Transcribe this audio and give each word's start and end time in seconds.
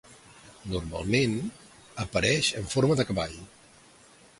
Normalment, 0.75 1.37
apareixen 2.07 2.67
en 2.67 2.73
forma 2.75 3.01
de 3.03 3.11
cavall. 3.13 3.41